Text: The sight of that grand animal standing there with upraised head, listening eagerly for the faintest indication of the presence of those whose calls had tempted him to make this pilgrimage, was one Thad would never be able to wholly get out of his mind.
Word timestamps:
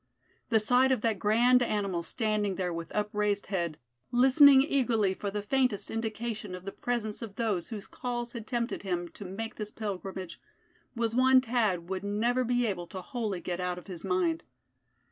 The 0.49 0.59
sight 0.59 0.91
of 0.91 1.01
that 1.01 1.19
grand 1.19 1.61
animal 1.61 2.01
standing 2.01 2.55
there 2.55 2.73
with 2.73 2.91
upraised 2.91 3.45
head, 3.53 3.77
listening 4.11 4.63
eagerly 4.63 5.13
for 5.13 5.29
the 5.29 5.43
faintest 5.43 5.91
indication 5.91 6.55
of 6.55 6.65
the 6.65 6.71
presence 6.71 7.21
of 7.21 7.35
those 7.35 7.67
whose 7.67 7.85
calls 7.85 8.31
had 8.31 8.47
tempted 8.47 8.81
him 8.81 9.09
to 9.09 9.23
make 9.23 9.57
this 9.57 9.69
pilgrimage, 9.69 10.41
was 10.95 11.13
one 11.15 11.39
Thad 11.39 11.87
would 11.87 12.03
never 12.03 12.43
be 12.43 12.65
able 12.65 12.87
to 12.87 12.99
wholly 12.99 13.41
get 13.41 13.59
out 13.59 13.77
of 13.77 13.85
his 13.85 14.03
mind. 14.03 14.41